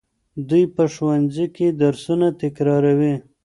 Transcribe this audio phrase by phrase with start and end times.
[0.49, 3.15] دوی په ښوونځي کې درسونه تکراروي.